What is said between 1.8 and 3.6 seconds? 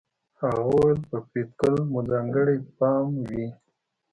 مو ځانګړی پام وي